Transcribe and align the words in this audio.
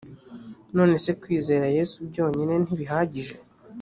nonese 0.75 1.09
kwizera 1.21 1.65
yesu 1.77 1.97
byonyine 2.09 2.53
ntibihagije 2.63 3.35